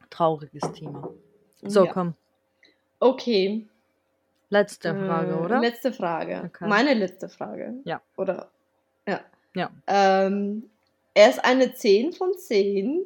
[0.09, 1.09] trauriges Thema.
[1.61, 1.93] So, Ja.
[1.93, 2.13] komm.
[2.99, 3.67] Okay.
[4.49, 5.59] Letzte Frage, Äh, oder?
[5.59, 6.41] Letzte Frage.
[6.47, 6.67] Okay.
[6.67, 7.75] Meine letzte Frage.
[7.85, 8.01] Ja.
[8.17, 8.49] Oder?
[9.07, 9.21] Ja.
[9.53, 9.69] Ja.
[9.87, 10.69] Ähm,
[11.13, 13.05] er ist eine 10 von 10,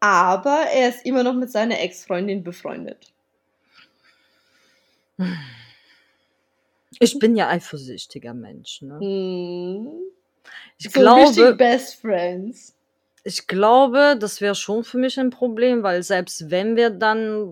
[0.00, 3.12] aber er ist immer noch mit seiner Ex-Freundin befreundet.
[6.98, 8.98] Ich bin ja eifersüchtiger Mensch, ne?
[9.00, 9.88] Hm.
[10.76, 12.74] Ich so glaube, Best Friends.
[13.24, 17.50] ich glaube, das wäre schon für mich ein Problem, weil selbst wenn wir dann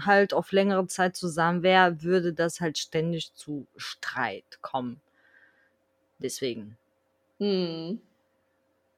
[0.00, 5.00] halt auf längere Zeit zusammen wären, würde das halt ständig zu Streit kommen.
[6.18, 6.78] Deswegen.
[7.42, 8.00] Hm.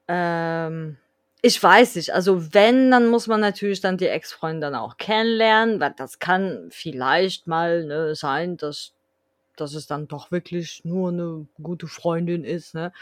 [0.07, 0.99] Ähm,
[1.41, 2.13] ich weiß nicht.
[2.13, 6.69] Also wenn, dann muss man natürlich dann die Ex-Freundin dann auch kennenlernen, weil das kann
[6.71, 8.93] vielleicht mal ne, sein, dass,
[9.57, 12.93] dass es dann doch wirklich nur eine gute Freundin ist, ne?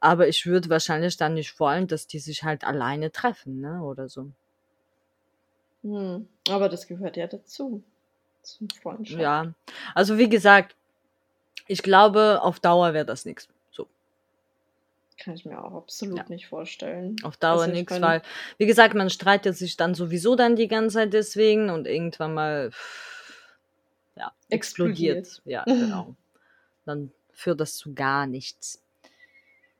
[0.00, 3.82] Aber ich würde wahrscheinlich dann nicht wollen, dass die sich halt alleine treffen, ne?
[3.82, 4.30] Oder so.
[5.82, 6.28] Hm.
[6.48, 7.82] Aber das gehört ja dazu.
[8.42, 9.20] Zum Freundschaft.
[9.20, 9.52] Ja.
[9.96, 10.76] Also wie gesagt,
[11.66, 13.48] ich glaube, auf Dauer wäre das nichts.
[15.18, 16.24] Kann ich mir auch absolut Ja.
[16.28, 17.16] nicht vorstellen.
[17.24, 18.22] Auf Dauer Also ich nichts, meine- weil,
[18.58, 22.70] wie gesagt, man streitet sich dann sowieso dann die ganze Zeit deswegen und irgendwann mal,
[24.16, 25.18] ja, explodiert.
[25.18, 25.42] Explodiert.
[25.44, 25.64] Ja,
[26.04, 26.14] genau.
[26.84, 28.82] Dann führt das zu gar nichts.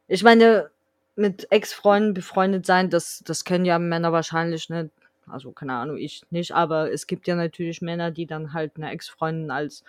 [0.06, 0.70] Ich meine,
[1.16, 4.90] mit Ex-Freunden befreundet sein, das, das können ja Männer wahrscheinlich nicht.
[5.26, 8.90] Also, keine Ahnung, ich nicht, aber es gibt ja natürlich Männer, die dann halt eine
[8.90, 9.84] Ex-Freundin als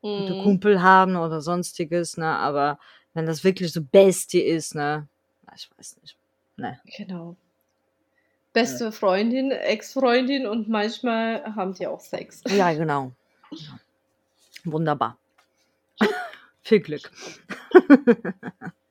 [0.00, 0.42] gute Hm.
[0.42, 2.26] Kumpel haben oder sonstiges, ne?
[2.26, 2.78] Aber
[3.14, 5.08] wenn das wirklich so Bestie ist, ne?
[5.56, 6.16] Ich weiß nicht.
[6.56, 6.80] Ne.
[6.96, 7.36] Genau.
[8.52, 12.42] Beste Freundin, Ex-Freundin und manchmal haben die auch Sex.
[12.48, 13.12] Ja, genau.
[14.64, 15.18] Wunderbar.
[16.62, 17.10] Viel Glück.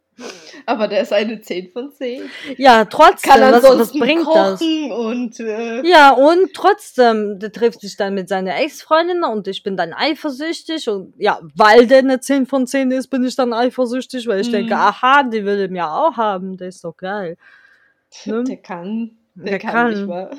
[0.66, 2.30] Aber der ist eine 10 von 10.
[2.58, 4.62] Ja, trotzdem, Kann was, was bringt das?
[4.62, 9.76] und äh, Ja, und trotzdem, der trifft sich dann mit seiner Ex-Freundin und ich bin
[9.76, 14.28] dann eifersüchtig und ja, weil der eine 10 von 10 ist, bin ich dann eifersüchtig,
[14.28, 14.52] weil ich Mhm.
[14.54, 17.38] denke, aha, die will ihn ja auch haben, der ist doch geil.
[18.26, 18.44] Ne?
[18.44, 19.18] der kann.
[19.36, 19.90] Der, Der kann, kann.
[19.90, 20.30] nicht wahr?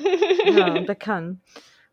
[0.45, 1.41] Ja, der kann.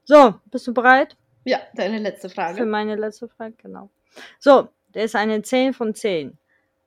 [0.05, 1.17] So, bist du bereit?
[1.45, 2.65] ja, deine letzte Für Frage.
[2.65, 3.91] meine letzte Frage, genau.
[4.39, 6.39] So, der ist eine 10 von 10.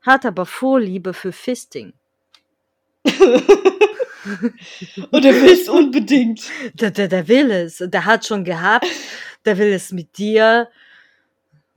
[0.06, 1.94] Hat aber Vorliebe für Fisting.
[5.12, 6.44] und er will es unbedingt.
[6.74, 7.78] Der, der, der will es.
[7.78, 8.88] Der hat schon gehabt.
[9.46, 10.70] Der will es mit dir.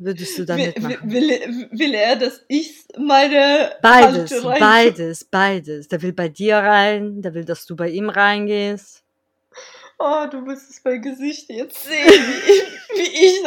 [0.00, 1.10] Würdest du da Will, mitmachen?
[1.10, 5.88] will, will, er, dass ich meine Beides, beides, beides.
[5.88, 9.02] Der will bei dir rein, der will, dass du bei ihm reingehst.
[9.98, 12.24] Oh, du müsstest mein Gesicht jetzt sehen,
[12.94, 13.42] wie ich,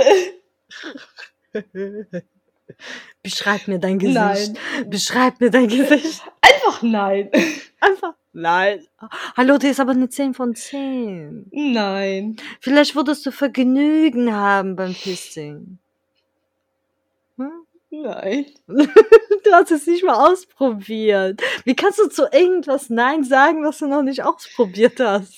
[1.54, 1.64] wie
[2.14, 2.24] ich
[3.24, 4.16] Beschreib mir dein Gesicht.
[4.16, 4.90] Nein.
[4.90, 6.24] Beschreib mir dein Gesicht.
[6.42, 7.30] Einfach nein.
[7.80, 8.14] Einfach.
[8.34, 8.88] Nein.
[9.36, 11.48] Hallo, der ist aber eine 10 von 10.
[11.52, 12.38] Nein.
[12.62, 15.80] Vielleicht würdest du Vergnügen haben beim Fisting.
[17.38, 17.52] Hm?
[17.90, 18.46] Nein.
[19.44, 21.42] Du hast es nicht mal ausprobiert.
[21.66, 25.34] Wie kannst du zu irgendwas Nein sagen, was du noch nicht ausprobiert hast?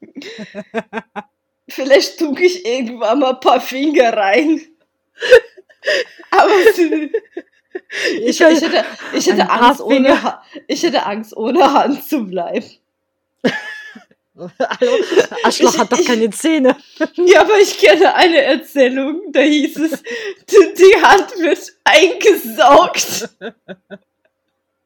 [1.68, 4.60] Vielleicht tue ich irgendwann mal ein paar Finger rein.
[6.30, 6.50] Aber
[8.24, 12.66] ich, ich hätte, ich hätte Angst, ohne, ich hätte Angst, ohne Hand zu bleiben.
[14.36, 14.92] Hallo?
[15.44, 16.76] Arschloch hat doch keine Zähne.
[17.14, 20.02] Ja, aber ich kenne eine Erzählung, da hieß es,
[20.50, 23.28] die, die Hand wird eingesaugt.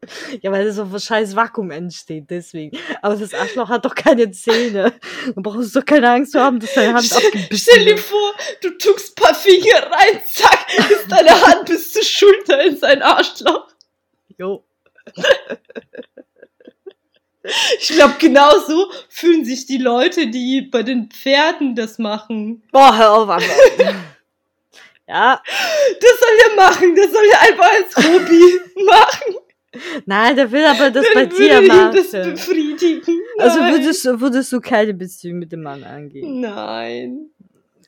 [0.43, 2.79] Ja, weil so ein scheiß Vakuum entsteht, deswegen.
[3.03, 4.93] Aber das Arschloch hat doch keine Zähne.
[5.27, 7.91] Da brauchst du doch keine Angst zu haben, dass deine Hand Stell abgebissen stell dir
[7.97, 8.01] wird.
[8.01, 13.03] vor, du ein paar Finger rein, zack, ist deine Hand bis zur Schulter in sein
[13.03, 13.69] Arschloch.
[14.37, 14.65] Jo.
[17.81, 22.63] Ich glaube, genauso fühlen sich die Leute, die bei den Pferden das machen.
[22.73, 23.43] Boah, hör auf, aber.
[25.09, 25.43] ja,
[26.01, 29.37] Das soll er machen, das soll er einfach als Hobby machen.
[30.07, 31.97] Nein, der will aber das Dann bei dir machen.
[31.97, 33.21] das befriedigen.
[33.39, 36.41] Also würdest, du- würdest du keine Beziehung mit dem Mann angehen?
[36.41, 37.31] Nein.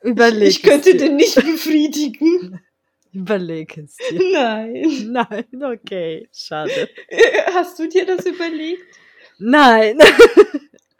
[0.02, 1.06] Überleg ich könnte es dir.
[1.06, 2.60] den nicht befriedigen.
[3.12, 4.20] Überleg es dir.
[4.32, 5.08] Nein.
[5.10, 6.88] Nein, okay, schade.
[7.54, 8.84] Hast du dir das überlegt?
[9.38, 9.98] Nein,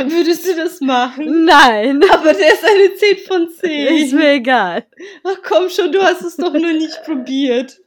[0.03, 1.45] Würdest du das machen?
[1.45, 4.17] nein, Aber der ist eine 10 von ist 10.
[4.17, 4.87] mir egal.
[5.25, 7.79] Ach komm schon, du hast es doch nur nicht probiert.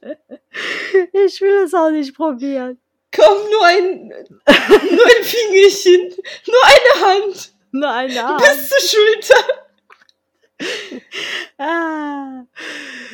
[1.26, 2.78] Ich will es auch nicht probieren.
[3.24, 6.14] Komm, nur ein, nur ein Fingerchen,
[6.46, 8.40] nur eine Hand Nur eine Art.
[8.42, 9.44] bis zur Schulter.
[11.58, 12.44] Ah.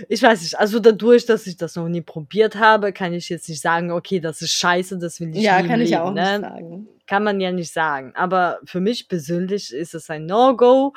[0.08, 3.48] Ich weiß nicht, also dadurch, dass ich das noch nie probiert habe, kann ich jetzt
[3.48, 5.98] nicht sagen, okay, das ist scheiße, das will ich Ja, nie kann im ich ja
[6.04, 6.38] Leben, auch ne?
[6.38, 6.88] nicht sagen.
[7.06, 8.12] Kann man ja nicht sagen.
[8.14, 10.94] Aber für mich persönlich ist es ein No-Go.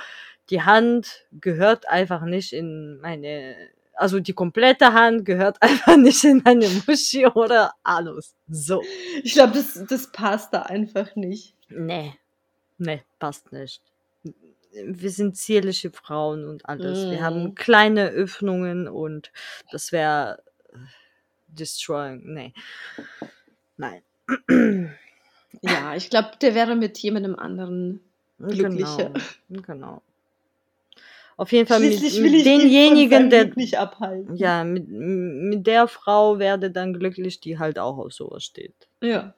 [0.49, 3.55] Die Hand gehört einfach nicht in meine,
[3.95, 8.35] also die komplette Hand gehört einfach nicht in meine Muschi oder Anus.
[8.49, 8.81] So.
[9.23, 11.55] Ich glaube, das, das passt da einfach nicht.
[11.69, 12.13] Nee.
[12.77, 13.81] Nee, passt nicht.
[14.73, 17.09] Wir sind zierliche Frauen und alles.
[17.09, 17.55] Wir haben Mm.
[17.55, 19.31] kleine Öffnungen und
[19.71, 20.41] das wäre
[21.47, 22.21] destroying.
[22.33, 22.53] Nee.
[23.77, 24.01] Nein.
[25.61, 27.99] Ja, ich glaube, der wäre mit jemandem anderen
[28.39, 29.11] glücklicher.
[29.49, 29.61] Genau.
[29.61, 30.01] genau.
[31.35, 34.35] Auf jeden Fall mit, mit denjenigen, der nicht abhalten.
[34.35, 38.75] ja, mit, mit der Frau werde dann glücklich, die halt auch auf sowas steht.
[39.01, 39.33] Ja.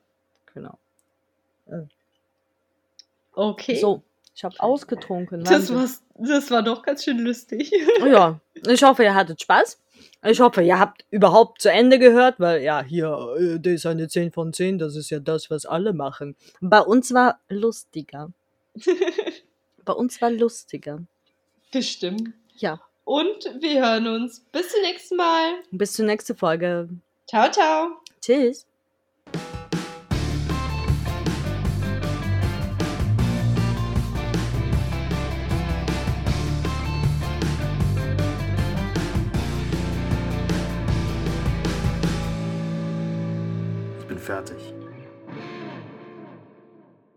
[0.54, 0.78] Genau.
[3.34, 3.76] Okay.
[3.76, 4.04] So,
[4.36, 5.44] ich habe ausgetrunken.
[5.44, 7.72] Das, war's, das war doch ganz schön lustig.
[8.06, 9.80] Ja, ich hoffe, ihr hattet Spaß.
[10.24, 14.08] Ich hoffe, ihr habt überhaupt zu Ende gehört, weil ja, hier, äh, das ist eine
[14.08, 16.36] 10 von 10, das ist ja das, was alle machen.
[16.62, 18.32] Bei uns war lustiger.
[19.86, 21.00] Bei uns war lustiger.
[21.76, 22.30] Bestimmt.
[22.56, 24.40] Ja, Und wir hören uns.
[24.54, 25.56] Bis zum nächsten Mal.
[25.72, 26.88] bis zur nächsten Folge.
[27.28, 27.98] Ciao, ciao.
[28.22, 28.66] Tschüss.
[44.00, 44.75] Ich bin fertig.